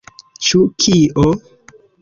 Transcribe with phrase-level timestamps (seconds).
[0.47, 1.29] Ĉu kio?